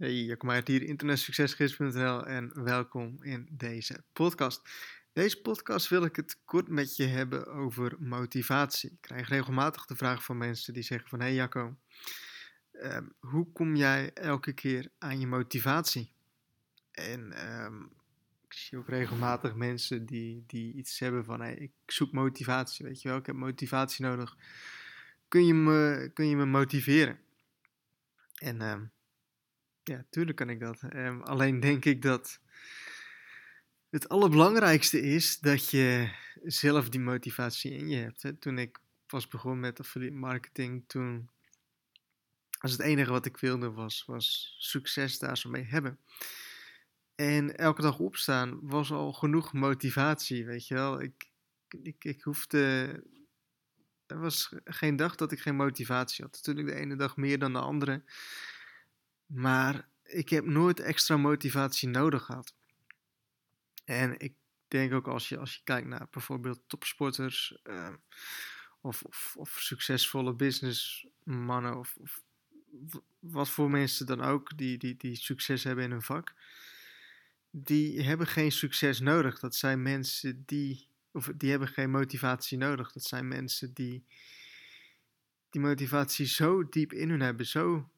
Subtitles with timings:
[0.00, 4.62] Hey, Jacco Meijert hier, internetsuccesgids.nl en welkom in deze podcast.
[5.12, 8.90] Deze podcast wil ik het kort met je hebben over motivatie.
[8.90, 11.20] Ik krijg regelmatig de vraag van mensen die zeggen van...
[11.20, 11.76] Hey Jacco,
[12.72, 16.12] ehm, hoe kom jij elke keer aan je motivatie?
[16.90, 17.82] En ehm,
[18.46, 21.40] ik zie ook regelmatig mensen die, die iets hebben van...
[21.40, 24.36] Hey, ik zoek motivatie, weet je wel, ik heb motivatie nodig.
[25.28, 27.18] Kun je me, kun je me motiveren?
[28.34, 28.60] En...
[28.60, 28.82] Ehm,
[29.90, 30.82] ja, tuurlijk kan ik dat.
[30.94, 32.40] Um, alleen denk ik dat
[33.88, 36.10] het allerbelangrijkste is dat je
[36.42, 38.22] zelf die motivatie in je hebt.
[38.22, 38.32] Hè.
[38.32, 41.30] Toen ik pas begon met affiliate marketing, toen
[42.60, 45.98] was het enige wat ik wilde was, was succes daar zo mee hebben.
[47.14, 51.00] En elke dag opstaan was al genoeg motivatie, weet je wel.
[51.00, 51.30] Ik,
[51.82, 52.92] ik, ik hoefde.
[54.06, 56.34] Er was geen dag dat ik geen motivatie had.
[56.34, 58.02] Natuurlijk de ene dag meer dan de andere.
[59.32, 62.54] Maar ik heb nooit extra motivatie nodig gehad.
[63.84, 64.34] En ik
[64.68, 67.62] denk ook als je, als je kijkt naar bijvoorbeeld topsporters
[68.80, 72.22] of, of, of, succesvolle businessmannen of, of
[73.18, 76.34] wat voor mensen dan ook die, die, die succes hebben in hun vak,
[77.50, 79.38] die hebben geen succes nodig.
[79.38, 82.92] Dat zijn mensen die, of die hebben geen motivatie nodig.
[82.92, 84.04] Dat zijn mensen die
[85.50, 87.90] die motivatie zo diep in hun hebben, zo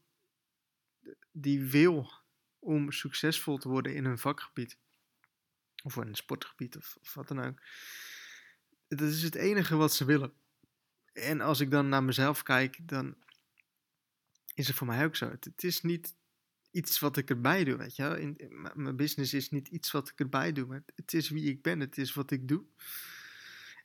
[1.32, 2.10] die wil
[2.58, 4.76] om succesvol te worden in hun vakgebied.
[5.82, 7.62] Of in een sportgebied of, wat dan ook.
[8.88, 10.32] Dat is het enige wat ze willen.
[11.12, 13.16] En als ik dan naar mezelf kijk, dan
[14.54, 15.30] is het voor mij ook zo.
[15.30, 16.14] Het, is niet
[16.70, 20.18] iets wat ik erbij doe, weet je In, mijn business is niet iets wat ik
[20.18, 20.66] erbij doe.
[20.66, 22.64] Maar het is wie ik ben, het is wat ik doe.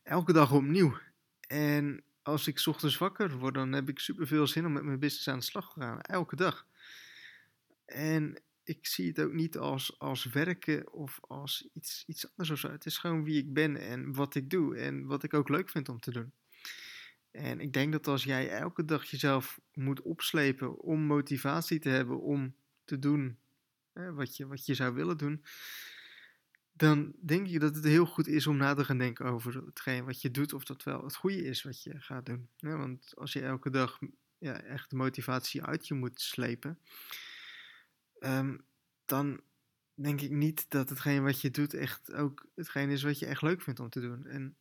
[0.03, 0.97] Elke dag opnieuw.
[1.47, 5.27] En als ik ochtends wakker word, dan heb ik superveel zin om met mijn business
[5.27, 6.01] aan de slag te gaan.
[6.01, 6.67] Elke dag.
[7.87, 12.59] En ik zie het ook niet als, als werken of als iets, iets anders of
[12.59, 12.71] zo.
[12.71, 15.69] Het is gewoon wie ik ben en wat ik doe en wat ik ook leuk
[15.69, 16.31] vind om te doen.
[17.31, 22.21] En ik denk dat als jij elke dag jezelf moet opslepen om motivatie te hebben
[22.21, 22.55] om
[22.85, 23.37] te doen
[23.93, 25.43] hè, wat, je, wat je zou willen doen,
[26.73, 30.05] dan denk ik dat het heel goed is om na te gaan denken over hetgeen
[30.05, 32.49] wat je doet, of dat wel het goede is wat je gaat doen.
[32.59, 33.99] want als je elke dag
[34.37, 36.79] ja, echt de motivatie uit je moet slepen,
[38.19, 38.65] um,
[39.05, 39.41] dan
[39.93, 43.41] denk ik niet dat hetgeen wat je doet echt ook hetgeen is wat je echt
[43.41, 44.25] leuk vindt om te doen.
[44.25, 44.57] En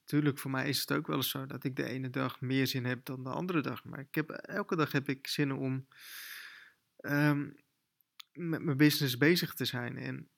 [0.00, 2.66] natuurlijk, voor mij is het ook wel eens zo dat ik de ene dag meer
[2.66, 3.84] zin heb dan de andere dag.
[3.84, 5.86] Maar ik heb, elke dag heb ik zin om
[7.00, 7.56] um,
[8.32, 9.96] met mijn business bezig te zijn.
[9.96, 10.28] En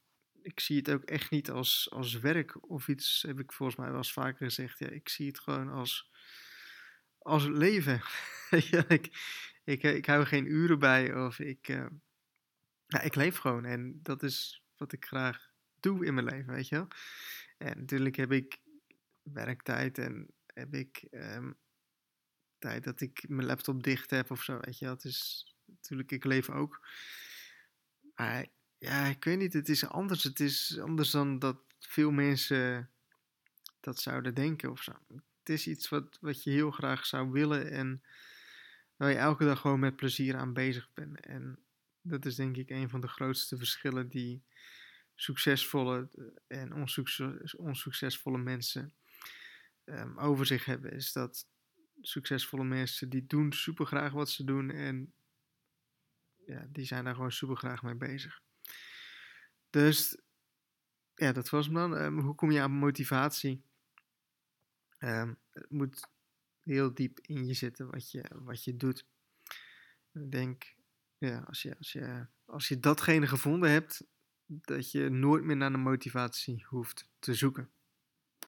[0.42, 3.88] ik zie het ook echt niet als, als werk of iets, heb ik volgens mij
[3.88, 4.78] wel eens vaker gezegd.
[4.78, 6.10] Ja, ik zie het gewoon als,
[7.18, 8.00] als leven.
[8.88, 9.10] ik,
[9.64, 11.68] ik, ik hou geen uren bij of ik...
[11.68, 11.86] Uh,
[12.88, 15.50] ja, ik leef gewoon en dat is wat ik graag
[15.80, 16.88] doe in mijn leven, weet je wel.
[17.58, 18.60] En natuurlijk heb ik
[19.22, 21.56] werktijd en heb ik um,
[22.58, 24.94] tijd dat ik mijn laptop dicht heb of zo, weet je wel.
[24.94, 26.86] Het is natuurlijk, ik leef ook.
[28.14, 28.46] Maar
[28.78, 30.22] ja, ik weet niet, het is anders.
[30.22, 32.90] Het is anders dan dat veel mensen
[33.80, 34.92] dat zouden denken of zo.
[35.38, 38.02] Het is iets wat, wat je heel graag zou willen en
[38.96, 41.20] waar je elke dag gewoon met plezier aan bezig bent.
[41.20, 41.58] En
[42.02, 44.42] dat is denk ik een van de grootste verschillen die
[45.14, 46.08] succesvolle
[46.48, 46.74] eh, en
[47.56, 48.92] onsuccesvolle mensen
[49.84, 50.92] um, over zich hebben.
[50.92, 51.46] Is dat
[52.00, 55.12] succesvolle mensen die doen super graag wat ze doen en
[56.46, 58.42] ja, die zijn daar gewoon super graag mee bezig.
[59.70, 60.18] Dus
[61.14, 61.92] ja, dat was hem dan.
[61.92, 63.62] Um, hoe kom je aan motivatie?
[64.98, 66.08] Um, het moet
[66.62, 69.06] heel diep in je zitten wat je, wat je doet.
[70.12, 70.74] Ik denk
[71.18, 74.04] ja, als je, als, je, als je datgene gevonden hebt,
[74.46, 77.70] dat je nooit meer naar de motivatie hoeft te zoeken.